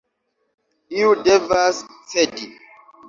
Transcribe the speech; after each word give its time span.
Iu 0.99 1.11
devas 1.27 1.75
cedi. 2.15 2.47